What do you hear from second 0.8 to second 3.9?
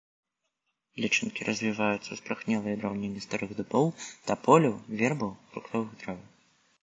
Лічынкі развіваюцца ў спарахнелай драўніне старых дубоў,